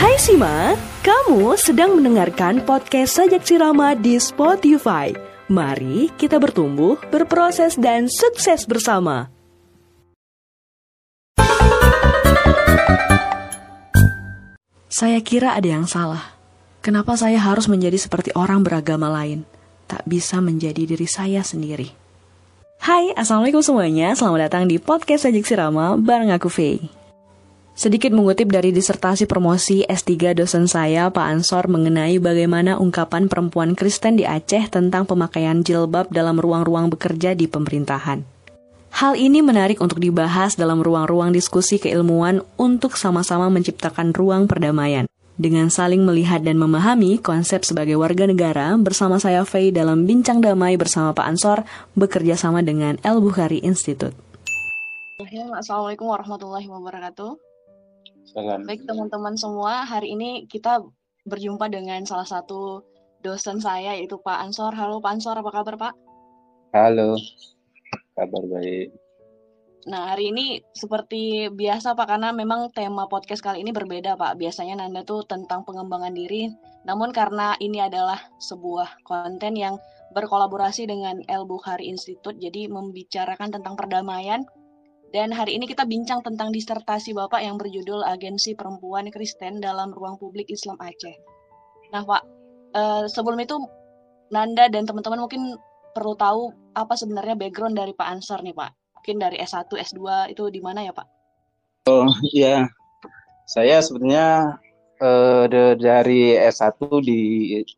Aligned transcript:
Hai 0.00 0.16
Sima, 0.16 0.72
kamu 1.04 1.60
sedang 1.60 1.92
mendengarkan 1.92 2.64
podcast 2.64 3.20
Sajak 3.20 3.44
Sirama 3.44 3.92
di 3.92 4.16
Spotify. 4.16 5.12
Mari 5.52 6.08
kita 6.16 6.40
bertumbuh, 6.40 6.96
berproses, 7.12 7.76
dan 7.76 8.08
sukses 8.08 8.64
bersama. 8.64 9.28
Saya 14.88 15.20
kira 15.20 15.52
ada 15.52 15.68
yang 15.68 15.84
salah. 15.84 16.32
Kenapa 16.80 17.20
saya 17.20 17.36
harus 17.36 17.68
menjadi 17.68 18.00
seperti 18.00 18.32
orang 18.32 18.64
beragama 18.64 19.12
lain? 19.12 19.44
Tak 19.84 20.08
bisa 20.08 20.40
menjadi 20.40 20.80
diri 20.88 21.04
saya 21.04 21.44
sendiri. 21.44 21.92
Hai, 22.80 23.12
Assalamualaikum 23.20 23.60
semuanya. 23.60 24.16
Selamat 24.16 24.48
datang 24.48 24.64
di 24.64 24.80
podcast 24.80 25.28
Sajak 25.28 25.44
Sirama 25.44 26.00
bareng 26.00 26.32
aku 26.32 26.48
Faye. 26.48 26.99
Sedikit 27.80 28.12
mengutip 28.12 28.52
dari 28.52 28.76
disertasi 28.76 29.24
promosi 29.24 29.88
S3 29.88 30.36
dosen 30.36 30.68
saya, 30.68 31.08
Pak 31.08 31.24
Ansor, 31.24 31.64
mengenai 31.64 32.20
bagaimana 32.20 32.76
ungkapan 32.76 33.24
perempuan 33.24 33.72
Kristen 33.72 34.20
di 34.20 34.28
Aceh 34.28 34.68
tentang 34.68 35.08
pemakaian 35.08 35.64
jilbab 35.64 36.12
dalam 36.12 36.36
ruang-ruang 36.36 36.92
bekerja 36.92 37.32
di 37.32 37.48
pemerintahan. 37.48 38.20
Hal 39.00 39.16
ini 39.16 39.40
menarik 39.40 39.80
untuk 39.80 39.96
dibahas 39.96 40.60
dalam 40.60 40.84
ruang-ruang 40.84 41.32
diskusi 41.32 41.80
keilmuan 41.80 42.44
untuk 42.60 43.00
sama-sama 43.00 43.48
menciptakan 43.48 44.12
ruang 44.12 44.44
perdamaian. 44.44 45.08
Dengan 45.40 45.72
saling 45.72 46.04
melihat 46.04 46.44
dan 46.44 46.60
memahami 46.60 47.16
konsep 47.16 47.64
sebagai 47.64 47.96
warga 47.96 48.28
negara, 48.28 48.76
bersama 48.76 49.16
saya 49.16 49.40
Faye 49.48 49.72
dalam 49.72 50.04
Bincang 50.04 50.44
Damai 50.44 50.76
bersama 50.76 51.16
Pak 51.16 51.24
Ansor, 51.24 51.64
bekerja 51.96 52.36
sama 52.36 52.60
dengan 52.60 53.00
El 53.00 53.24
Bukhari 53.24 53.64
Institute. 53.64 54.12
Assalamualaikum 55.56 56.12
warahmatullahi 56.12 56.68
wabarakatuh. 56.68 57.49
Salam. 58.30 58.62
Baik 58.62 58.86
teman-teman 58.86 59.34
semua, 59.34 59.82
hari 59.82 60.14
ini 60.14 60.46
kita 60.46 60.86
berjumpa 61.26 61.66
dengan 61.66 61.98
salah 62.06 62.22
satu 62.22 62.86
dosen 63.26 63.58
saya 63.58 63.98
yaitu 63.98 64.22
Pak 64.22 64.46
Ansor. 64.46 64.70
Halo 64.70 65.02
Pak 65.02 65.18
Ansor, 65.18 65.34
apa 65.34 65.50
kabar 65.50 65.74
Pak? 65.74 65.94
Halo, 66.70 67.18
kabar 68.14 68.42
baik. 68.54 68.94
Nah 69.90 70.14
hari 70.14 70.30
ini 70.30 70.62
seperti 70.70 71.50
biasa 71.50 71.98
Pak, 71.98 72.06
karena 72.06 72.30
memang 72.30 72.70
tema 72.70 73.10
podcast 73.10 73.42
kali 73.42 73.66
ini 73.66 73.74
berbeda 73.74 74.14
Pak. 74.14 74.38
Biasanya 74.38 74.78
Nanda 74.78 75.02
tuh 75.02 75.26
tentang 75.26 75.66
pengembangan 75.66 76.14
diri, 76.14 76.54
namun 76.86 77.10
karena 77.10 77.58
ini 77.58 77.82
adalah 77.82 78.30
sebuah 78.38 79.02
konten 79.02 79.58
yang 79.58 79.74
berkolaborasi 80.14 80.86
dengan 80.86 81.18
El 81.26 81.50
Bukhari 81.50 81.90
Institute, 81.90 82.38
jadi 82.38 82.70
membicarakan 82.70 83.58
tentang 83.58 83.74
perdamaian 83.74 84.46
dan 85.10 85.34
hari 85.34 85.58
ini 85.58 85.66
kita 85.66 85.82
bincang 85.82 86.22
tentang 86.22 86.54
disertasi 86.54 87.10
Bapak 87.18 87.42
yang 87.42 87.58
berjudul 87.58 88.06
Agensi 88.06 88.54
Perempuan 88.54 89.10
Kristen 89.10 89.58
dalam 89.58 89.90
Ruang 89.90 90.14
Publik 90.22 90.46
Islam 90.46 90.78
Aceh. 90.78 91.18
Nah 91.90 92.06
Pak, 92.06 92.22
eh, 92.78 93.04
sebelum 93.10 93.38
itu 93.42 93.58
Nanda 94.30 94.70
dan 94.70 94.86
teman-teman 94.86 95.26
mungkin 95.26 95.58
perlu 95.90 96.14
tahu 96.14 96.54
apa 96.78 96.94
sebenarnya 96.94 97.34
background 97.34 97.74
dari 97.74 97.90
Pak 97.90 98.06
Ansar 98.06 98.46
nih 98.46 98.54
Pak. 98.54 98.70
Mungkin 99.02 99.16
dari 99.18 99.42
S1, 99.42 99.66
S2 99.66 100.30
itu 100.30 100.46
di 100.54 100.62
mana 100.62 100.86
ya 100.86 100.94
Pak? 100.94 101.06
Oh 101.90 102.06
iya, 102.30 102.70
saya 103.50 103.82
sebenarnya 103.82 104.62
eh, 105.02 105.74
dari 105.74 106.38
S1 106.38 106.78
di 107.02 107.20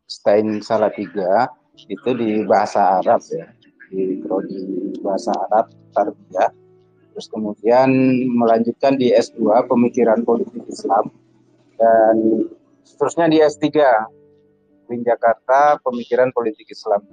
Stein 0.05 0.61
Salatiga 0.61 1.49
itu 1.89 2.13
di 2.13 2.45
bahasa 2.45 3.01
Arab 3.01 3.25
ya, 3.33 3.49
di 3.89 4.21
prodi 4.21 4.93
bahasa 5.01 5.33
Arab 5.49 5.73
Tarbiyah 5.97 6.62
terus 7.13 7.29
kemudian 7.29 7.89
melanjutkan 8.33 8.97
di 8.97 9.13
S2 9.13 9.69
pemikiran 9.69 10.25
politik 10.25 10.65
Islam 10.65 11.13
dan 11.77 12.49
seterusnya 12.81 13.29
di 13.29 13.37
S3 13.39 13.69
di 14.89 15.05
Jakarta 15.05 15.77
pemikiran 15.85 16.33
politik 16.33 16.73
Islam. 16.73 17.05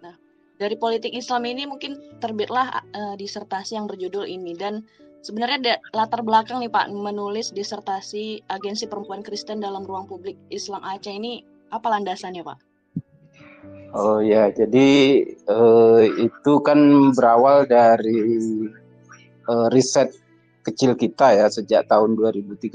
Nah, 0.00 0.14
dari 0.56 0.78
politik 0.78 1.12
Islam 1.12 1.42
ini 1.46 1.66
mungkin 1.66 1.98
terbitlah 2.22 2.82
uh, 2.94 3.14
disertasi 3.18 3.76
yang 3.76 3.90
berjudul 3.90 4.24
ini 4.26 4.54
dan 4.54 4.86
sebenarnya 5.20 5.82
latar 5.92 6.24
belakang 6.24 6.62
nih 6.62 6.72
Pak 6.72 6.88
menulis 6.94 7.52
disertasi 7.52 8.46
Agensi 8.48 8.86
Perempuan 8.86 9.26
Kristen 9.26 9.60
dalam 9.60 9.84
Ruang 9.84 10.08
Publik 10.08 10.38
Islam 10.48 10.80
Aceh 10.86 11.12
ini 11.12 11.44
apa 11.70 11.86
landasannya 11.90 12.46
Pak? 12.46 12.69
Oh 13.90 14.22
ya, 14.22 14.54
jadi 14.54 14.88
uh, 15.50 16.06
itu 16.06 16.52
kan 16.62 17.10
berawal 17.10 17.66
dari 17.66 18.22
uh, 19.50 19.66
riset 19.74 20.14
kecil 20.62 20.94
kita 20.94 21.34
ya 21.34 21.50
sejak 21.50 21.90
tahun 21.90 22.14
2013. 22.14 22.70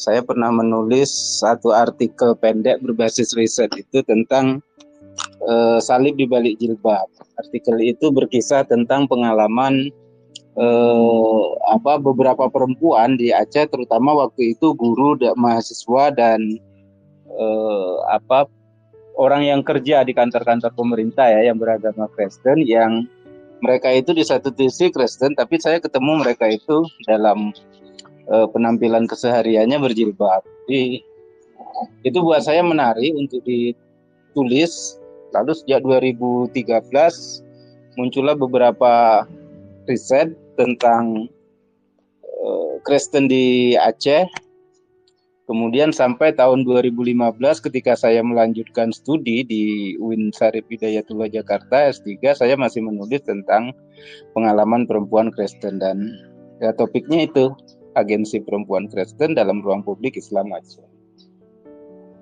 Saya 0.00 0.24
pernah 0.24 0.48
menulis 0.48 1.12
satu 1.44 1.76
artikel 1.76 2.32
pendek 2.40 2.80
berbasis 2.80 3.36
riset 3.36 3.68
itu 3.76 4.00
tentang 4.08 4.64
uh, 5.44 5.76
salib 5.76 6.16
di 6.16 6.24
balik 6.24 6.56
jilbab. 6.56 7.12
Artikel 7.36 7.76
itu 7.84 8.08
berkisah 8.08 8.64
tentang 8.64 9.04
pengalaman 9.04 9.92
uh, 10.56 11.44
apa 11.68 12.00
beberapa 12.00 12.48
perempuan 12.48 13.20
di 13.20 13.28
Aceh, 13.28 13.68
terutama 13.68 14.16
waktu 14.16 14.56
itu 14.56 14.72
guru, 14.72 15.20
mahasiswa 15.36 16.16
dan 16.16 16.40
uh, 17.28 18.08
apa 18.08 18.48
orang 19.16 19.44
yang 19.44 19.60
kerja 19.60 20.04
di 20.04 20.12
kantor-kantor 20.16 20.72
pemerintah 20.72 21.28
ya 21.28 21.52
yang 21.52 21.60
beragama 21.60 22.08
Kristen 22.16 22.64
yang 22.64 23.04
mereka 23.62 23.92
itu 23.94 24.10
di 24.10 24.26
satu 24.26 24.50
sisi 24.52 24.90
Kristen 24.90 25.38
tapi 25.38 25.60
saya 25.60 25.78
ketemu 25.78 26.24
mereka 26.24 26.50
itu 26.50 26.82
dalam 27.06 27.54
uh, 28.26 28.46
penampilan 28.50 29.06
kesehariannya 29.06 29.78
berjilbab. 29.78 30.42
Jadi 30.66 31.02
itu 32.02 32.18
buat 32.22 32.42
saya 32.42 32.62
menarik 32.62 33.14
untuk 33.14 33.42
ditulis. 33.46 34.98
Lalu 35.32 35.56
sejak 35.56 35.80
2013 35.80 36.92
muncullah 37.96 38.36
beberapa 38.36 39.24
riset 39.88 40.36
tentang 40.60 41.28
uh, 42.44 42.76
Kristen 42.84 43.32
di 43.32 43.72
Aceh 43.78 44.28
Kemudian 45.42 45.90
sampai 45.90 46.30
tahun 46.38 46.62
2015 46.62 47.18
ketika 47.66 47.98
saya 47.98 48.22
melanjutkan 48.22 48.94
studi 48.94 49.42
di 49.42 49.94
UIN 49.98 50.30
Sarip 50.30 50.70
Hidayatullah 50.70 51.26
Jakarta 51.26 51.90
S3, 51.90 52.38
saya 52.38 52.54
masih 52.54 52.86
menulis 52.86 53.26
tentang 53.26 53.74
pengalaman 54.38 54.86
perempuan 54.86 55.34
Kristen 55.34 55.82
dan 55.82 56.14
ya 56.62 56.70
topiknya 56.70 57.26
itu 57.26 57.50
agensi 57.98 58.38
perempuan 58.38 58.86
Kristen 58.86 59.34
dalam 59.34 59.60
ruang 59.66 59.82
publik 59.82 60.14
Islam 60.14 60.54
Aceh. 60.54 60.86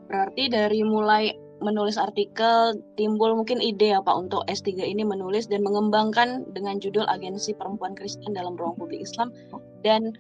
Berarti 0.09 0.51
dari 0.51 0.81
mulai 0.83 1.31
menulis 1.61 2.01
artikel 2.01 2.81
timbul 2.97 3.37
mungkin 3.37 3.61
ide 3.61 3.93
ya 3.93 4.01
Pak 4.01 4.17
untuk 4.17 4.43
S3 4.49 4.81
ini 4.81 5.05
menulis 5.05 5.47
dan 5.47 5.61
mengembangkan 5.61 6.49
dengan 6.57 6.81
judul 6.81 7.05
Agensi 7.07 7.53
Perempuan 7.53 7.93
Kristen 7.93 8.33
dalam 8.33 8.57
Ruang 8.57 8.81
Publik 8.81 9.05
Islam 9.05 9.29
dan 9.85 10.17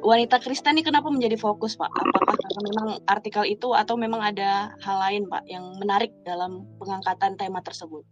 wanita 0.00 0.40
Kristen 0.40 0.76
ini 0.76 0.82
kenapa 0.84 1.08
menjadi 1.12 1.36
fokus 1.36 1.76
Pak? 1.76 1.88
Apakah 1.88 2.34
karena 2.36 2.60
memang 2.72 2.88
artikel 3.06 3.44
itu 3.46 3.72
atau 3.72 3.94
memang 3.96 4.20
ada 4.20 4.72
hal 4.80 4.96
lain 5.00 5.22
Pak 5.28 5.44
yang 5.46 5.76
menarik 5.76 6.12
dalam 6.24 6.66
pengangkatan 6.80 7.36
tema 7.36 7.60
tersebut? 7.60 8.02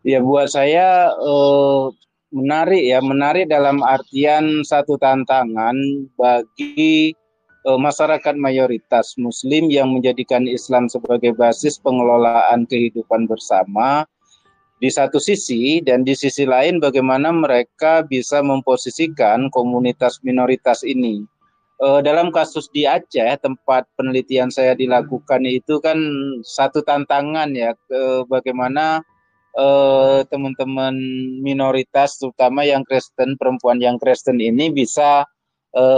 Ya 0.00 0.24
buat 0.24 0.48
saya 0.48 1.12
eh, 1.12 1.84
menarik 2.32 2.82
ya 2.86 2.98
menarik 3.04 3.50
dalam 3.50 3.84
artian 3.84 4.64
satu 4.64 4.96
tantangan 4.96 5.76
bagi 6.16 7.12
eh, 7.66 7.78
masyarakat 7.78 8.34
mayoritas 8.38 9.18
Muslim 9.20 9.68
yang 9.68 9.92
menjadikan 9.92 10.48
Islam 10.48 10.88
sebagai 10.88 11.36
basis 11.36 11.76
pengelolaan 11.82 12.64
kehidupan 12.64 13.28
bersama 13.28 14.08
di 14.80 14.88
satu 14.88 15.20
sisi 15.20 15.84
dan 15.84 16.02
di 16.08 16.16
sisi 16.16 16.48
lain 16.48 16.80
bagaimana 16.80 17.28
mereka 17.28 18.00
bisa 18.00 18.40
memposisikan 18.40 19.52
komunitas 19.52 20.24
minoritas 20.24 20.80
ini. 20.88 21.20
E, 21.76 21.86
dalam 22.00 22.32
kasus 22.32 22.72
di 22.72 22.88
Aceh 22.88 23.36
tempat 23.44 23.84
penelitian 24.00 24.48
saya 24.48 24.72
dilakukan 24.72 25.44
itu 25.44 25.84
kan 25.84 26.00
satu 26.40 26.80
tantangan 26.80 27.52
ya 27.52 27.76
ke 27.76 28.24
bagaimana 28.26 29.04
teman 29.50 30.24
teman-teman 30.30 30.94
minoritas 31.42 32.14
terutama 32.22 32.62
yang 32.62 32.86
Kristen 32.86 33.34
perempuan 33.34 33.82
yang 33.82 33.98
Kristen 33.98 34.38
ini 34.38 34.70
bisa 34.70 35.26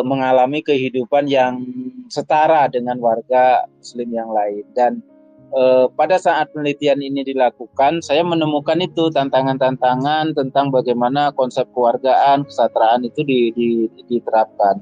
mengalami 0.04 0.64
kehidupan 0.64 1.28
yang 1.28 1.60
setara 2.08 2.64
dengan 2.72 2.96
warga 2.96 3.68
Muslim 3.76 4.08
yang 4.08 4.32
lain 4.32 4.64
dan 4.72 5.04
eh, 5.52 5.86
pada 5.92 6.16
saat 6.16 6.48
penelitian 6.50 7.00
ini 7.00 7.22
dilakukan, 7.22 8.00
saya 8.00 8.24
menemukan 8.24 8.80
itu 8.80 9.12
tantangan-tantangan 9.12 10.32
tentang 10.34 10.72
bagaimana 10.72 11.30
konsep 11.36 11.68
keluargaan, 11.76 12.48
kesetaraan 12.48 13.04
itu 13.06 13.20
di, 13.22 13.40
di, 13.54 13.68
diterapkan. 14.08 14.80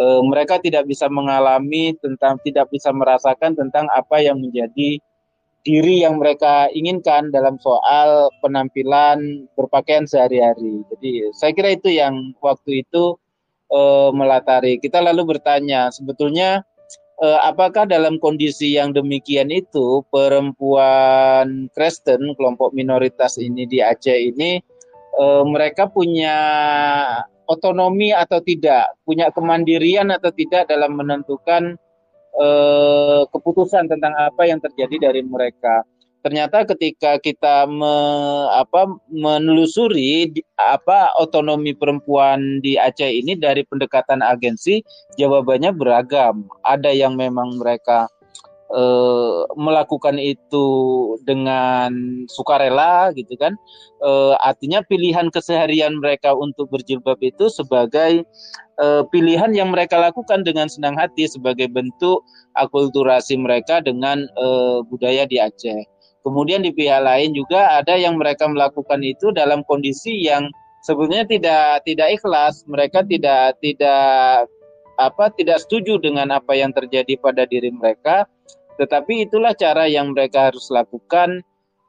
Eh, 0.00 0.20
mereka 0.24 0.56
tidak 0.58 0.88
bisa 0.88 1.06
mengalami 1.12 1.94
tentang, 2.00 2.40
tidak 2.42 2.72
bisa 2.72 2.90
merasakan 2.90 3.52
tentang 3.52 3.86
apa 3.92 4.18
yang 4.24 4.40
menjadi 4.40 4.98
diri 5.60 6.00
yang 6.00 6.16
mereka 6.16 6.72
inginkan 6.72 7.28
dalam 7.28 7.60
soal 7.60 8.32
penampilan 8.40 9.44
berpakaian 9.52 10.08
sehari-hari. 10.08 10.80
Jadi 10.88 11.28
saya 11.36 11.52
kira 11.52 11.76
itu 11.76 11.92
yang 11.92 12.32
waktu 12.40 12.80
itu 12.80 13.20
uh, 13.68 14.08
melatari. 14.12 14.80
Kita 14.80 15.04
lalu 15.04 15.36
bertanya, 15.36 15.92
sebetulnya 15.92 16.64
uh, 17.20 17.40
apakah 17.46 17.84
dalam 17.86 18.16
kondisi 18.18 18.74
yang 18.74 18.96
demikian 18.96 19.52
itu 19.52 20.02
perempuan 20.08 21.68
Kristen 21.76 22.34
kelompok 22.34 22.72
minoritas 22.72 23.36
ini 23.36 23.68
di 23.68 23.78
Aceh 23.84 24.16
ini 24.16 24.58
uh, 25.20 25.44
mereka 25.44 25.86
punya 25.86 26.36
otonomi 27.50 28.14
atau 28.14 28.38
tidak, 28.38 28.94
punya 29.02 29.28
kemandirian 29.34 30.14
atau 30.14 30.30
tidak 30.30 30.70
dalam 30.70 30.94
menentukan 30.94 31.74
uh, 32.38 33.26
keputusan 33.34 33.90
tentang 33.90 34.14
apa 34.14 34.46
yang 34.46 34.62
terjadi 34.62 35.10
dari 35.10 35.26
mereka 35.26 35.82
ternyata 36.20 36.68
ketika 36.68 37.16
kita 37.20 37.64
me, 37.68 37.94
apa, 38.52 38.86
menelusuri 39.08 40.30
di, 40.32 40.40
apa 40.60 41.12
otonomi 41.16 41.72
perempuan 41.72 42.60
di 42.60 42.76
Aceh 42.76 43.08
ini 43.08 43.36
dari 43.36 43.64
pendekatan 43.64 44.20
agensi 44.20 44.84
jawabannya 45.16 45.72
beragam. 45.72 46.44
Ada 46.64 46.92
yang 46.92 47.16
memang 47.16 47.56
mereka 47.56 48.08
e, 48.70 48.82
melakukan 49.56 50.16
itu 50.20 50.66
dengan 51.24 51.92
sukarela 52.30 53.10
gitu 53.16 53.34
kan. 53.40 53.56
E, 54.04 54.10
artinya 54.44 54.84
pilihan 54.86 55.28
keseharian 55.32 55.98
mereka 55.98 56.36
untuk 56.36 56.70
berjilbab 56.70 57.18
itu 57.24 57.48
sebagai 57.48 58.22
e, 58.76 58.86
pilihan 59.08 59.56
yang 59.56 59.72
mereka 59.72 59.98
lakukan 59.98 60.44
dengan 60.46 60.70
senang 60.70 60.94
hati 61.00 61.26
sebagai 61.26 61.66
bentuk 61.72 62.22
akulturasi 62.60 63.40
mereka 63.40 63.82
dengan 63.82 64.24
e, 64.38 64.46
budaya 64.86 65.24
di 65.24 65.40
Aceh 65.40 65.99
Kemudian 66.20 66.60
di 66.60 66.70
pihak 66.72 67.00
lain 67.00 67.32
juga 67.32 67.80
ada 67.80 67.96
yang 67.96 68.20
mereka 68.20 68.44
melakukan 68.44 69.00
itu 69.00 69.32
dalam 69.32 69.64
kondisi 69.64 70.20
yang 70.20 70.52
sebenarnya 70.84 71.24
tidak 71.28 71.84
tidak 71.88 72.08
ikhlas, 72.20 72.64
mereka 72.68 73.00
tidak 73.04 73.56
tidak 73.64 74.44
apa 75.00 75.32
tidak 75.32 75.64
setuju 75.64 75.96
dengan 75.96 76.28
apa 76.28 76.52
yang 76.52 76.76
terjadi 76.76 77.16
pada 77.16 77.48
diri 77.48 77.72
mereka, 77.72 78.28
tetapi 78.76 79.24
itulah 79.24 79.56
cara 79.56 79.88
yang 79.88 80.12
mereka 80.12 80.52
harus 80.52 80.68
lakukan 80.68 81.40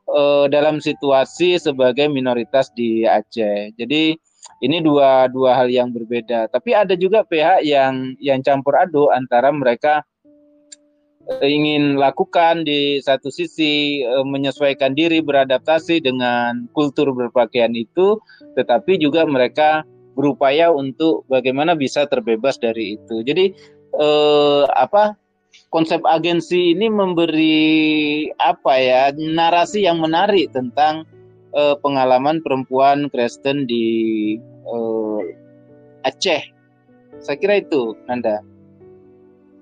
uh, 0.07 0.48
dalam 0.48 0.80
situasi 0.80 1.60
sebagai 1.60 2.07
minoritas 2.07 2.72
di 2.72 3.04
Aceh. 3.04 3.75
Jadi 3.75 4.16
ini 4.62 4.77
dua 4.80 5.27
dua 5.27 5.60
hal 5.60 5.68
yang 5.68 5.92
berbeda. 5.92 6.48
Tapi 6.48 6.72
ada 6.72 6.95
juga 6.95 7.27
pihak 7.27 7.68
yang 7.68 8.16
yang 8.24 8.39
campur 8.39 8.80
aduk 8.80 9.12
antara 9.12 9.51
mereka 9.51 10.07
ingin 11.42 11.96
lakukan 11.96 12.68
di 12.68 13.00
satu 13.00 13.32
sisi 13.32 14.04
e, 14.04 14.16
menyesuaikan 14.26 14.92
diri 14.94 15.24
beradaptasi 15.24 16.04
dengan 16.04 16.68
kultur 16.76 17.14
berpakaian 17.16 17.72
itu 17.74 18.20
tetapi 18.60 19.00
juga 19.00 19.24
mereka 19.24 19.88
berupaya 20.14 20.70
untuk 20.70 21.24
bagaimana 21.32 21.72
bisa 21.72 22.04
terbebas 22.06 22.60
dari 22.60 23.00
itu. 23.00 23.24
Jadi 23.24 23.56
e, 23.96 24.08
apa 24.76 25.16
konsep 25.72 26.04
agensi 26.04 26.76
ini 26.76 26.92
memberi 26.92 28.28
apa 28.44 28.74
ya 28.76 29.04
narasi 29.16 29.88
yang 29.88 30.04
menarik 30.04 30.52
tentang 30.52 31.08
e, 31.56 31.80
pengalaman 31.80 32.44
perempuan 32.44 33.08
Kristen 33.08 33.64
di 33.66 33.86
e, 34.68 34.78
Aceh. 36.04 36.44
Saya 37.22 37.38
kira 37.38 37.62
itu 37.62 37.94
Nanda 38.10 38.50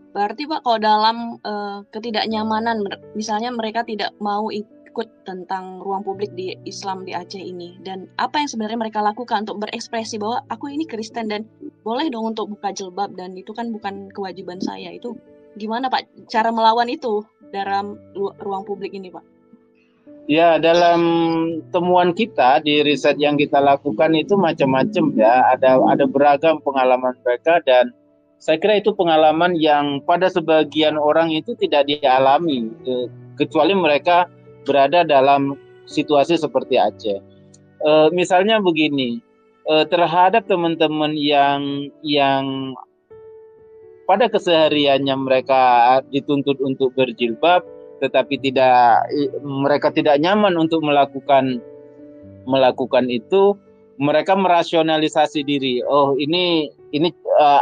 Berarti 0.10 0.50
Pak 0.50 0.66
kalau 0.66 0.80
dalam 0.82 1.18
uh, 1.46 1.86
ketidaknyamanan 1.94 2.82
misalnya 3.14 3.54
mereka 3.54 3.86
tidak 3.86 4.10
mau 4.18 4.50
ikut 4.50 5.06
tentang 5.22 5.86
ruang 5.86 6.02
publik 6.02 6.34
di 6.34 6.58
Islam 6.66 7.06
di 7.06 7.14
Aceh 7.14 7.38
ini 7.38 7.78
dan 7.86 8.10
apa 8.18 8.42
yang 8.42 8.50
sebenarnya 8.50 8.90
mereka 8.90 9.06
lakukan 9.06 9.46
untuk 9.46 9.62
berekspresi 9.62 10.18
bahwa 10.18 10.42
aku 10.50 10.74
ini 10.74 10.90
Kristen 10.90 11.30
dan 11.30 11.46
boleh 11.86 12.10
dong 12.10 12.34
untuk 12.34 12.58
buka 12.58 12.74
jilbab 12.74 13.14
dan 13.14 13.38
itu 13.38 13.54
kan 13.54 13.70
bukan 13.70 14.10
kewajiban 14.12 14.58
saya. 14.58 14.90
Itu 14.90 15.14
gimana 15.62 15.94
Pak 15.94 16.10
cara 16.26 16.50
melawan 16.50 16.90
itu 16.90 17.22
dalam 17.54 17.98
ruang 18.18 18.66
publik 18.66 18.98
ini 18.98 19.14
Pak? 19.14 19.26
Ya, 20.30 20.62
dalam 20.62 21.02
temuan 21.74 22.14
kita 22.14 22.62
di 22.62 22.86
riset 22.86 23.18
yang 23.18 23.34
kita 23.34 23.58
lakukan 23.58 24.14
itu 24.14 24.38
macam-macam 24.38 25.06
ya. 25.18 25.58
Ada 25.58 25.82
ada 25.82 26.06
beragam 26.06 26.62
pengalaman 26.62 27.18
mereka 27.26 27.58
dan 27.66 27.90
saya 28.39 28.56
kira 28.56 28.80
itu 28.80 28.95
pengalaman 28.95 29.59
yang 29.59 30.00
pada 30.07 30.31
sebagian 30.31 30.95
orang 30.95 31.36
itu 31.36 31.59
tidak 31.59 31.91
dialami, 31.91 32.71
kecuali 33.36 33.75
mereka 33.75 34.31
berada 34.63 35.03
dalam 35.03 35.59
situasi 35.83 36.39
seperti 36.39 36.80
Aceh. 36.80 37.19
E, 37.83 37.91
misalnya 38.15 38.63
begini, 38.63 39.19
e, 39.68 39.83
terhadap 39.91 40.47
teman-teman 40.47 41.19
yang 41.19 41.91
yang 42.00 42.71
pada 44.07 44.31
kesehariannya 44.31 45.15
mereka 45.19 46.00
dituntut 46.07 46.63
untuk 46.63 46.95
berjilbab, 46.95 47.68
tetapi 48.00 48.39
tidak 48.39 49.03
mereka 49.44 49.91
tidak 49.91 50.15
nyaman 50.15 50.56
untuk 50.56 50.80
melakukan 50.80 51.59
melakukan 52.47 53.12
itu, 53.12 53.59
mereka 54.00 54.31
merasionalisasi 54.31 55.44
diri. 55.44 55.83
Oh 55.83 56.15
ini 56.15 56.71
ini 56.95 57.12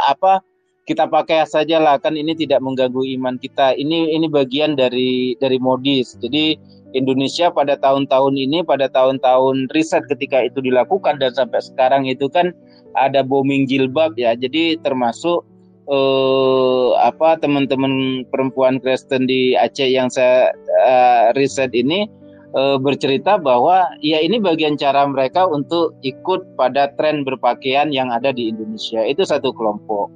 apa 0.06 0.40
kita 0.88 1.04
pakai 1.04 1.44
saja 1.44 1.76
lah 1.76 2.00
kan 2.00 2.16
ini 2.16 2.32
tidak 2.32 2.64
mengganggu 2.64 3.04
iman 3.20 3.36
kita. 3.36 3.76
Ini 3.76 4.16
ini 4.16 4.26
bagian 4.26 4.72
dari 4.72 5.36
dari 5.36 5.60
modis. 5.60 6.16
Jadi 6.16 6.56
Indonesia 6.96 7.52
pada 7.52 7.76
tahun-tahun 7.76 8.32
ini 8.40 8.64
pada 8.64 8.88
tahun-tahun 8.88 9.68
riset 9.76 10.08
ketika 10.08 10.48
itu 10.48 10.64
dilakukan 10.64 11.20
dan 11.20 11.36
sampai 11.36 11.60
sekarang 11.60 12.08
itu 12.08 12.32
kan 12.32 12.56
ada 12.96 13.20
booming 13.20 13.68
jilbab 13.68 14.16
ya. 14.16 14.32
Jadi 14.32 14.80
termasuk 14.80 15.44
eh, 15.92 16.88
apa 17.04 17.36
teman-teman 17.36 18.24
perempuan 18.32 18.80
Kristen 18.80 19.28
di 19.28 19.52
Aceh 19.60 19.84
yang 19.84 20.08
saya 20.08 20.56
uh, 20.88 21.36
riset 21.36 21.76
ini 21.76 22.08
uh, 22.54 22.76
bercerita 22.80 23.36
bahwa 23.36 23.88
ya 24.00 24.22
ini 24.22 24.38
bagian 24.38 24.78
cara 24.78 25.04
mereka 25.08 25.44
untuk 25.48 25.96
ikut 26.04 26.56
pada 26.56 26.92
tren 26.96 27.26
berpakaian 27.26 27.90
yang 27.92 28.08
ada 28.12 28.32
di 28.32 28.52
Indonesia. 28.52 29.04
Itu 29.04 29.26
satu 29.26 29.52
kelompok. 29.52 30.12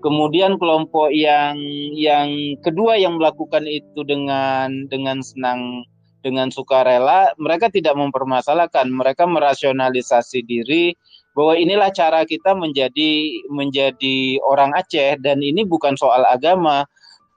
Kemudian 0.00 0.56
kelompok 0.56 1.10
yang 1.10 1.58
yang 1.94 2.58
kedua 2.62 2.96
yang 2.96 3.18
melakukan 3.18 3.66
itu 3.66 4.06
dengan 4.06 4.86
dengan 4.86 5.20
senang 5.20 5.84
dengan 6.22 6.50
sukarela, 6.50 7.30
mereka 7.38 7.70
tidak 7.70 7.94
mempermasalahkan, 7.94 8.90
mereka 8.90 9.24
merasionalisasi 9.24 10.42
diri 10.42 10.92
bahwa 11.38 11.54
inilah 11.54 11.94
cara 11.94 12.26
kita 12.26 12.58
menjadi 12.58 13.30
menjadi 13.46 14.42
orang 14.42 14.74
Aceh 14.74 15.22
dan 15.22 15.38
ini 15.38 15.62
bukan 15.62 15.94
soal 15.94 16.26
agama. 16.26 16.82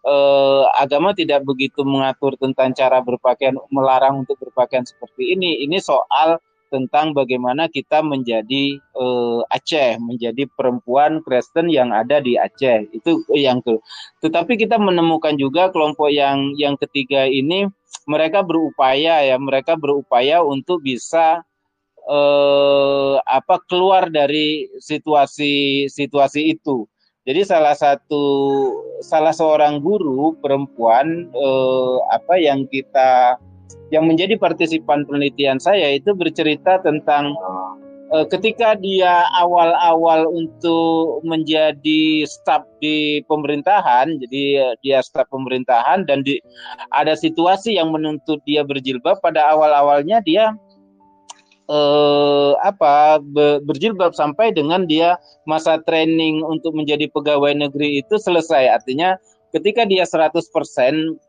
Eh, 0.02 0.64
agama 0.82 1.14
tidak 1.14 1.46
begitu 1.46 1.86
mengatur 1.86 2.34
tentang 2.42 2.74
cara 2.74 3.06
berpakaian, 3.06 3.54
melarang 3.70 4.26
untuk 4.26 4.34
berpakaian 4.42 4.82
seperti 4.82 5.38
ini. 5.38 5.62
Ini 5.62 5.78
soal 5.78 6.42
tentang 6.74 7.12
bagaimana 7.12 7.68
kita 7.68 8.00
menjadi 8.00 8.80
uh, 8.96 9.44
Aceh, 9.52 10.00
menjadi 10.00 10.48
perempuan 10.56 11.20
Kristen 11.20 11.68
yang 11.68 11.92
ada 11.92 12.24
di 12.24 12.40
Aceh. 12.40 12.88
Itu 12.96 13.28
yang 13.36 13.60
ke. 13.60 13.76
Tetapi 14.24 14.56
kita 14.56 14.80
menemukan 14.80 15.36
juga 15.36 15.68
kelompok 15.70 16.08
yang 16.10 16.56
yang 16.56 16.80
ketiga 16.80 17.28
ini 17.28 17.68
mereka 18.08 18.40
berupaya 18.42 19.20
ya, 19.22 19.36
mereka 19.36 19.76
berupaya 19.76 20.40
untuk 20.42 20.80
bisa 20.82 21.44
uh, 22.08 23.20
apa 23.28 23.60
keluar 23.68 24.08
dari 24.08 24.72
situasi 24.80 25.86
situasi 25.92 26.56
itu. 26.56 26.88
Jadi 27.32 27.48
salah 27.48 27.72
satu 27.72 28.24
salah 29.00 29.32
seorang 29.32 29.80
guru 29.80 30.36
perempuan 30.44 31.32
eh, 31.32 31.96
apa 32.12 32.36
yang 32.36 32.68
kita 32.68 33.40
yang 33.92 34.04
menjadi 34.04 34.36
partisipan 34.36 35.08
penelitian 35.08 35.56
saya 35.56 35.96
itu 35.96 36.12
bercerita 36.12 36.84
tentang 36.84 37.32
uh, 38.12 38.28
ketika 38.28 38.76
dia 38.80 39.28
awal-awal 39.40 40.28
untuk 40.28 41.24
menjadi 41.24 42.28
staf 42.28 42.64
di 42.84 43.24
pemerintahan, 43.28 44.20
jadi 44.28 44.44
uh, 44.72 44.74
dia 44.84 45.00
staf 45.04 45.28
pemerintahan 45.32 46.04
dan 46.08 46.24
di, 46.24 46.40
ada 46.92 47.16
situasi 47.16 47.80
yang 47.80 47.96
menuntut 47.96 48.44
dia 48.44 48.64
berjilbab 48.64 49.20
pada 49.24 49.56
awal-awalnya 49.56 50.20
dia 50.24 50.56
uh, 51.72 52.54
apa 52.62 53.24
be, 53.24 53.64
berjilbab 53.64 54.12
sampai 54.12 54.52
dengan 54.52 54.84
dia 54.84 55.16
masa 55.48 55.80
training 55.88 56.44
untuk 56.44 56.76
menjadi 56.76 57.08
pegawai 57.08 57.56
negeri 57.56 58.04
itu 58.04 58.20
selesai. 58.20 58.68
Artinya 58.68 59.16
ketika 59.56 59.88
dia 59.88 60.04
100% 60.04 60.36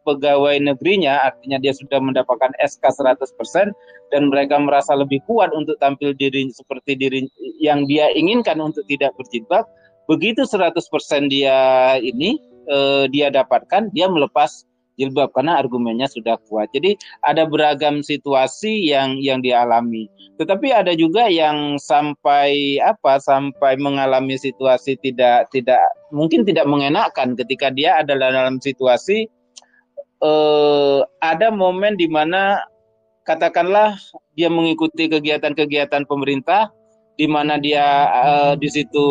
pegawai 0.03 0.57
negerinya, 0.59 1.23
artinya 1.23 1.63
dia 1.63 1.71
sudah 1.71 2.03
mendapatkan 2.03 2.51
SK 2.59 2.83
100% 2.91 3.71
dan 4.11 4.29
mereka 4.29 4.59
merasa 4.59 4.99
lebih 4.99 5.23
kuat 5.31 5.55
untuk 5.55 5.79
tampil 5.79 6.13
diri 6.19 6.51
seperti 6.51 6.99
diri 6.99 7.21
yang 7.63 7.87
dia 7.87 8.11
inginkan 8.13 8.59
untuk 8.59 8.83
tidak 8.91 9.15
berjilbab, 9.17 9.65
begitu 10.11 10.43
100% 10.45 10.83
dia 11.31 11.59
ini 12.03 12.37
eh, 12.69 13.05
dia 13.09 13.33
dapatkan, 13.33 13.89
dia 13.95 14.07
melepas 14.11 14.67
jilbab 14.97 15.33
karena 15.33 15.61
argumennya 15.61 16.09
sudah 16.09 16.37
kuat. 16.49 16.69
Jadi 16.77 16.97
ada 17.25 17.49
beragam 17.49 18.01
situasi 18.05 18.93
yang 18.93 19.17
yang 19.21 19.41
dialami. 19.41 20.09
Tetapi 20.37 20.73
ada 20.73 20.93
juga 20.97 21.29
yang 21.29 21.77
sampai 21.81 22.81
apa 22.83 23.21
sampai 23.21 23.79
mengalami 23.81 24.37
situasi 24.37 24.99
tidak 25.01 25.49
tidak 25.55 25.81
mungkin 26.13 26.45
tidak 26.45 26.69
mengenakkan 26.69 27.39
ketika 27.39 27.73
dia 27.73 28.01
adalah 28.01 28.33
dalam 28.33 28.61
situasi 28.61 29.29
eh, 30.21 31.01
ada 31.25 31.49
momen 31.49 31.97
di 31.97 32.07
mana 32.11 32.61
katakanlah 33.23 33.95
dia 34.35 34.51
mengikuti 34.51 35.07
kegiatan-kegiatan 35.07 36.05
pemerintah 36.11 36.71
di 37.21 37.27
mana 37.29 37.61
dia 37.61 38.09
uh, 38.09 38.55
di 38.57 38.69
situ 38.73 39.07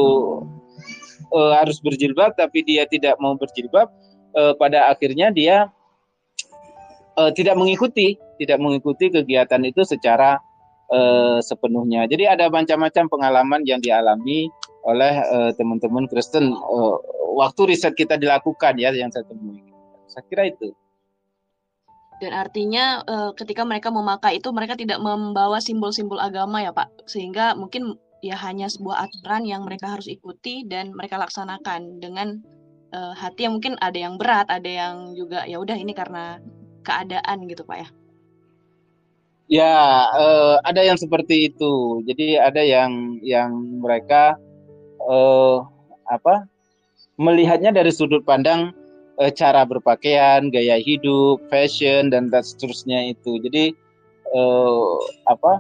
uh, 1.31 1.51
harus 1.55 1.77
berjilbab 1.79 2.35
tapi 2.35 2.65
dia 2.65 2.83
tidak 2.89 3.15
mau 3.21 3.38
berjilbab 3.38 3.88
uh, 4.35 4.53
pada 4.55 4.91
akhirnya 4.91 5.31
dia 5.31 5.71
uh, 7.19 7.31
tidak 7.33 7.55
mengikuti 7.55 8.15
tidak 8.41 8.57
mengikuti 8.57 9.13
kegiatan 9.13 9.61
itu 9.61 9.85
secara 9.85 10.41
uh, 10.89 11.38
sepenuhnya. 11.43 12.09
Jadi 12.09 12.25
ada 12.25 12.50
macam-macam 12.50 13.05
pengalaman 13.05 13.61
yang 13.69 13.77
dialami 13.77 14.50
oleh 14.81 15.13
teman-teman 15.61 16.09
Kristen 16.09 16.57
waktu 17.38 17.69
riset 17.69 17.93
kita 17.93 18.17
dilakukan 18.17 18.81
ya 18.81 18.89
yang 18.89 19.13
saya 19.13 19.21
temui. 19.29 19.61
Saya 20.09 20.25
kira 20.25 20.50
itu. 20.50 20.73
Dan 22.17 22.33
artinya 22.33 23.05
ketika 23.38 23.61
mereka 23.61 23.93
memakai 23.93 24.41
itu 24.41 24.50
mereka 24.50 24.73
tidak 24.73 24.97
membawa 24.97 25.61
simbol-simbol 25.61 26.17
agama 26.17 26.65
ya 26.65 26.73
Pak, 26.73 27.05
sehingga 27.05 27.53
mungkin 27.53 27.93
ya 28.25 28.33
hanya 28.41 28.73
sebuah 28.73 29.05
aturan 29.05 29.45
yang 29.45 29.69
mereka 29.69 29.93
harus 29.93 30.09
ikuti 30.09 30.65
dan 30.65 30.97
mereka 30.97 31.21
laksanakan 31.21 32.01
dengan 32.01 32.41
uh, 32.93 33.13
hati 33.15 33.48
yang 33.48 33.57
mungkin 33.57 33.75
ada 33.79 33.98
yang 33.98 34.15
berat, 34.19 34.48
ada 34.48 34.67
yang 34.67 35.15
juga 35.15 35.48
ya 35.48 35.57
udah 35.60 35.75
ini 35.75 35.95
karena 35.95 36.39
keadaan 36.83 37.48
gitu 37.48 37.63
Pak 37.63 37.77
ya. 37.79 37.89
Ya, 39.51 40.07
uh, 40.15 40.63
ada 40.63 40.79
yang 40.79 40.95
seperti 40.95 41.51
itu. 41.51 42.00
Jadi 42.07 42.39
ada 42.39 42.63
yang 42.63 43.19
yang 43.19 43.51
mereka 43.83 44.39
uh, 45.03 45.67
apa? 46.07 46.48
melihatnya 47.19 47.69
dari 47.69 47.93
sudut 47.93 48.25
pandang 48.25 48.74
uh, 49.21 49.29
cara 49.29 49.62
berpakaian, 49.67 50.50
gaya 50.50 50.79
hidup, 50.81 51.43
fashion 51.51 52.10
dan 52.10 52.31
seterusnya 52.31 53.12
itu. 53.12 53.38
Jadi 53.43 53.75
uh, 54.31 54.98
apa? 55.27 55.60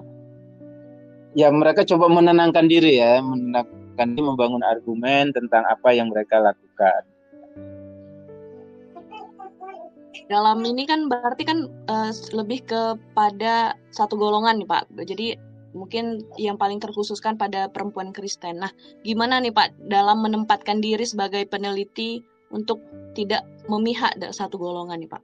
Ya 1.35 1.51
mereka 1.51 1.83
coba 1.83 2.07
menenangkan 2.07 2.71
diri 2.71 2.97
ya, 2.97 3.19
menenangkan 3.19 4.07
diri, 4.15 4.23
membangun 4.23 4.63
argumen 4.63 5.35
tentang 5.35 5.67
apa 5.67 5.91
yang 5.91 6.09
mereka 6.09 6.39
lakukan. 6.39 7.10
Dalam 10.27 10.63
ini 10.67 10.83
kan 10.87 11.07
berarti 11.07 11.43
kan 11.47 11.67
uh, 11.87 12.11
lebih 12.35 12.67
kepada 12.67 13.75
satu 13.95 14.19
golongan 14.19 14.59
nih 14.59 14.69
Pak. 14.69 14.83
Jadi 15.07 15.27
mungkin 15.71 16.27
yang 16.35 16.59
paling 16.59 16.83
terkhususkan 16.83 17.39
pada 17.39 17.71
perempuan 17.71 18.11
Kristen. 18.11 18.59
Nah, 18.59 18.71
gimana 19.03 19.39
nih 19.39 19.55
Pak 19.55 19.87
dalam 19.87 20.23
menempatkan 20.23 20.83
diri 20.83 21.03
sebagai 21.07 21.47
peneliti 21.47 22.19
untuk 22.51 22.83
tidak 23.15 23.47
memihak 23.71 24.15
satu 24.35 24.59
golongan 24.59 24.99
nih 24.99 25.11
Pak? 25.11 25.23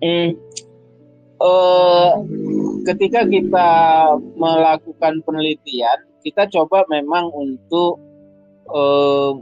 Hmm, 0.00 0.30
uh, 1.38 2.12
ketika 2.88 3.22
kita 3.28 3.70
melakukan 4.34 5.20
penelitian, 5.22 5.98
kita 6.24 6.48
coba 6.50 6.84
memang 6.88 7.28
untuk 7.30 8.00
uh, 8.72 9.36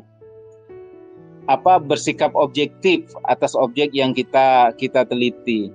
apa 1.49 1.81
bersikap 1.81 2.37
objektif 2.37 3.09
atas 3.25 3.57
objek 3.57 3.91
yang 3.97 4.13
kita 4.13 4.77
kita 4.77 5.09
teliti. 5.09 5.73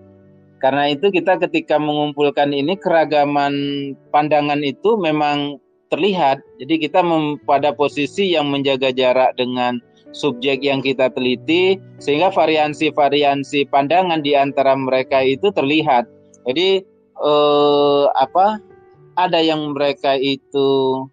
Karena 0.62 0.96
itu 0.96 1.12
kita 1.12 1.42
ketika 1.44 1.76
mengumpulkan 1.76 2.56
ini 2.56 2.80
keragaman 2.80 3.54
pandangan 4.16 4.64
itu 4.64 4.96
memang 4.96 5.60
terlihat. 5.92 6.40
Jadi 6.62 6.88
kita 6.88 7.04
pada 7.44 7.76
posisi 7.76 8.32
yang 8.32 8.48
menjaga 8.48 8.96
jarak 8.96 9.36
dengan 9.36 9.84
subjek 10.16 10.64
yang 10.64 10.80
kita 10.80 11.12
teliti 11.12 11.82
sehingga 12.00 12.32
variansi-variansi 12.32 13.68
pandangan 13.68 14.24
di 14.24 14.38
antara 14.38 14.78
mereka 14.78 15.20
itu 15.20 15.52
terlihat. 15.52 16.08
Jadi 16.48 16.86
eh, 17.20 18.06
apa? 18.16 18.62
Ada 19.14 19.46
yang 19.46 19.78
mereka 19.78 20.18
itu 20.18 21.06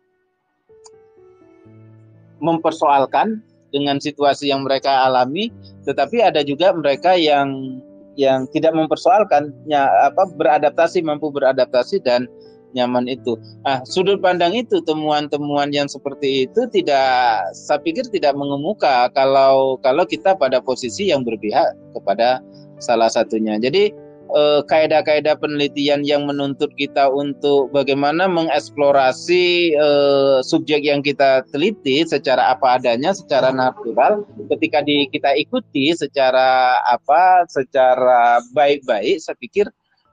mempersoalkan 2.41 3.45
dengan 3.71 4.03
situasi 4.03 4.51
yang 4.51 4.67
mereka 4.67 5.07
alami, 5.07 5.51
tetapi 5.87 6.21
ada 6.23 6.43
juga 6.43 6.75
mereka 6.75 7.15
yang 7.15 7.81
yang 8.19 8.45
tidak 8.53 8.75
mempersoalkannya 8.75 9.81
apa 9.81 10.29
beradaptasi 10.37 11.01
mampu 11.01 11.31
beradaptasi 11.31 12.03
dan 12.03 12.27
nyaman 12.75 13.11
itu. 13.11 13.35
Ah, 13.67 13.83
sudut 13.83 14.23
pandang 14.23 14.55
itu 14.55 14.79
temuan-temuan 14.87 15.75
yang 15.75 15.91
seperti 15.91 16.47
itu 16.47 16.67
tidak 16.71 17.51
saya 17.55 17.83
pikir 17.83 18.07
tidak 18.15 18.35
mengemuka 18.39 19.11
kalau 19.15 19.79
kalau 19.83 20.07
kita 20.07 20.39
pada 20.39 20.63
posisi 20.63 21.11
yang 21.11 21.27
berpihak 21.27 21.75
kepada 21.95 22.39
salah 22.79 23.11
satunya. 23.11 23.59
Jadi 23.59 23.91
kaedah-kaedah 24.67 25.39
penelitian 25.39 26.07
yang 26.07 26.27
menuntut 26.27 26.71
kita 26.79 27.11
untuk 27.11 27.71
bagaimana 27.75 28.31
mengeksplorasi 28.31 29.75
eh, 29.75 30.39
subjek 30.45 30.87
yang 30.87 31.03
kita 31.03 31.43
teliti 31.51 32.07
secara 32.07 32.55
apa 32.55 32.79
adanya, 32.79 33.11
secara 33.11 33.51
natural. 33.51 34.23
Ketika 34.51 34.83
di, 34.87 35.11
kita 35.11 35.35
ikuti 35.35 35.93
secara 35.95 36.79
apa, 36.87 37.47
secara 37.51 38.41
baik-baik, 38.55 39.19
saya 39.19 39.37
pikir 39.39 39.67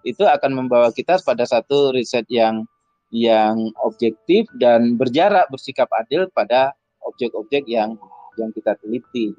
itu 0.07 0.23
akan 0.23 0.65
membawa 0.65 0.89
kita 0.93 1.19
pada 1.21 1.43
satu 1.43 1.91
riset 1.91 2.23
yang 2.31 2.63
yang 3.11 3.71
objektif 3.87 4.47
dan 4.59 4.99
berjarak 4.99 5.47
bersikap 5.47 5.87
adil 5.95 6.27
pada 6.35 6.75
objek-objek 7.07 7.63
yang 7.67 7.95
yang 8.35 8.51
kita 8.51 8.75
teliti. 8.83 9.31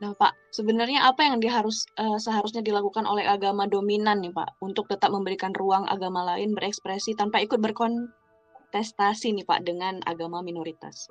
Nah, 0.00 0.16
Pak, 0.16 0.32
sebenarnya 0.56 1.04
apa 1.04 1.28
yang 1.28 1.44
diharus 1.44 1.84
uh, 2.00 2.16
seharusnya 2.16 2.64
dilakukan 2.64 3.04
oleh 3.04 3.28
agama 3.28 3.68
dominan 3.68 4.24
nih, 4.24 4.32
Pak, 4.32 4.56
untuk 4.64 4.88
tetap 4.88 5.12
memberikan 5.12 5.52
ruang 5.52 5.84
agama 5.84 6.24
lain 6.24 6.56
berekspresi 6.56 7.12
tanpa 7.12 7.44
ikut 7.44 7.60
berkontestasi 7.60 9.36
nih, 9.36 9.44
Pak, 9.44 9.60
dengan 9.60 10.00
agama 10.08 10.40
minoritas? 10.40 11.04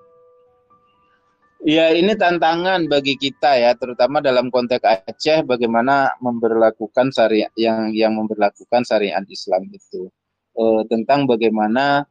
Ya, 1.61 1.91
ini 1.93 2.15
tantangan 2.17 2.89
bagi 2.89 3.13
kita 3.13 3.61
ya, 3.61 3.77
terutama 3.77 4.25
dalam 4.25 4.49
konteks 4.49 4.81
Aceh 4.81 5.45
bagaimana 5.45 6.15
memperlakukan 6.23 7.11
syariat 7.11 7.51
yang 7.59 7.91
yang 7.93 8.15
memperlakukan 8.15 8.87
syariat 8.87 9.21
Islam 9.27 9.67
itu. 9.69 10.07
E, 10.55 10.63
tentang 10.87 11.27
bagaimana 11.27 12.07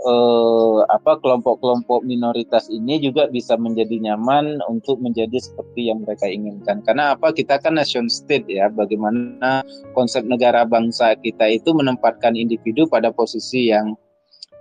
eh, 0.00 0.78
apa 0.88 1.20
kelompok-kelompok 1.20 2.04
minoritas 2.08 2.72
ini 2.72 3.00
juga 3.00 3.28
bisa 3.28 3.56
menjadi 3.60 4.00
nyaman 4.00 4.64
untuk 4.68 5.00
menjadi 5.00 5.36
seperti 5.36 5.92
yang 5.92 6.04
mereka 6.04 6.28
inginkan. 6.28 6.80
Karena 6.84 7.16
apa? 7.16 7.32
Kita 7.36 7.60
kan 7.60 7.76
nation 7.76 8.08
state 8.08 8.48
ya. 8.48 8.72
Bagaimana 8.72 9.60
konsep 9.92 10.24
negara 10.24 10.64
bangsa 10.64 11.16
kita 11.20 11.48
itu 11.52 11.76
menempatkan 11.76 12.36
individu 12.36 12.88
pada 12.88 13.12
posisi 13.12 13.68
yang 13.68 13.92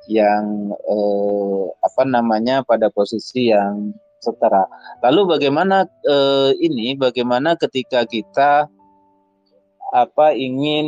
yang 0.10 0.74
eh, 0.74 1.64
apa 1.86 2.04
namanya 2.04 2.66
pada 2.66 2.92
posisi 2.92 3.54
yang 3.54 3.94
setara. 4.20 4.68
Lalu 5.06 5.40
bagaimana 5.40 5.88
eh, 6.04 6.52
ini? 6.60 7.00
Bagaimana 7.00 7.56
ketika 7.56 8.04
kita 8.04 8.68
apa 9.90 10.38
ingin 10.38 10.86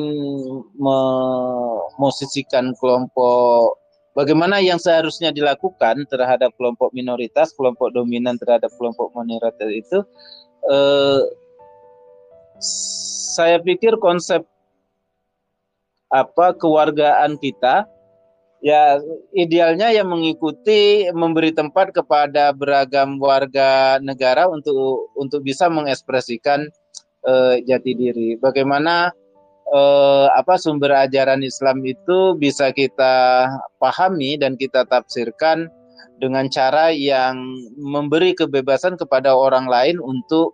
memosisikan 0.77 2.77
kelompok 2.77 3.81
bagaimana 4.18 4.60
yang 4.60 4.77
seharusnya 4.77 5.32
dilakukan 5.32 6.08
terhadap 6.08 6.51
kelompok 6.56 6.91
minoritas, 6.91 7.56
kelompok 7.56 7.91
dominan 7.96 8.36
terhadap 8.39 8.72
kelompok 8.75 9.12
minoritas 9.15 9.70
itu, 9.72 10.00
eh, 10.68 11.22
saya 13.34 13.58
pikir 13.58 13.98
konsep 13.98 14.46
apa 16.12 16.51
kewargaan 16.60 17.39
kita 17.39 17.88
ya 18.62 19.00
idealnya 19.34 19.89
yang 19.89 20.12
mengikuti 20.12 21.10
memberi 21.15 21.50
tempat 21.56 21.96
kepada 21.96 22.53
beragam 22.53 23.18
warga 23.18 23.98
negara 24.03 24.46
untuk 24.46 25.10
untuk 25.18 25.41
bisa 25.41 25.72
mengekspresikan 25.72 26.70
eh, 27.25 27.56
jati 27.65 27.91
diri. 27.98 28.30
Bagaimana 28.38 29.10
eh, 29.72 30.28
apa 30.36 30.60
sumber 30.60 31.08
ajaran 31.08 31.42
Islam 31.42 31.82
itu 31.88 32.36
bisa 32.36 32.70
kita 32.75 33.48
pahami 33.80 34.36
dan 34.36 34.60
kita 34.60 34.84
tafsirkan 34.86 35.72
dengan 36.22 36.46
cara 36.54 36.94
yang 36.94 37.42
memberi 37.82 38.38
kebebasan 38.38 38.94
kepada 38.94 39.34
orang 39.34 39.66
lain 39.66 39.98
untuk 39.98 40.54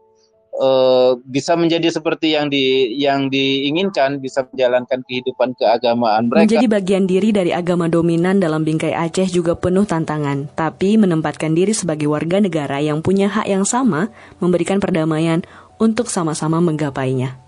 uh, 0.56 1.20
bisa 1.28 1.60
menjadi 1.60 1.92
seperti 1.92 2.40
yang 2.40 2.48
di 2.48 2.96
yang 2.98 3.28
diinginkan, 3.28 4.24
bisa 4.24 4.48
menjalankan 4.48 5.04
kehidupan 5.04 5.54
keagamaan 5.60 6.32
mereka. 6.32 6.48
Menjadi 6.48 6.68
bagian 6.68 7.06
diri 7.06 7.30
dari 7.36 7.52
agama 7.52 7.92
dominan 7.92 8.40
dalam 8.40 8.66
bingkai 8.66 8.96
Aceh 8.96 9.30
juga 9.30 9.60
penuh 9.60 9.84
tantangan, 9.84 10.48
tapi 10.56 10.96
menempatkan 10.96 11.54
diri 11.54 11.76
sebagai 11.76 12.10
warga 12.10 12.42
negara 12.42 12.82
yang 12.82 13.04
punya 13.04 13.28
hak 13.28 13.48
yang 13.48 13.68
sama, 13.68 14.10
memberikan 14.42 14.82
perdamaian 14.82 15.46
untuk 15.78 16.10
sama-sama 16.10 16.58
menggapainya. 16.64 17.47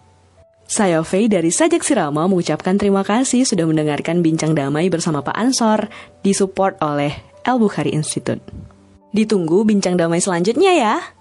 Saya 0.69 1.01
Faye 1.01 1.25
dari 1.25 1.49
Sajak 1.49 1.81
Sirama 1.81 2.29
mengucapkan 2.29 2.77
terima 2.77 3.01
kasih 3.01 3.41
sudah 3.41 3.65
mendengarkan 3.65 4.21
Bincang 4.21 4.53
Damai 4.53 4.93
bersama 4.93 5.25
Pak 5.25 5.33
Ansor, 5.33 5.89
disupport 6.21 6.77
oleh 6.85 7.09
El 7.41 7.57
Bukhari 7.57 7.89
Institute. 7.89 8.37
Ditunggu 9.09 9.65
Bincang 9.65 9.97
Damai 9.97 10.21
selanjutnya 10.21 10.69
ya! 10.77 11.18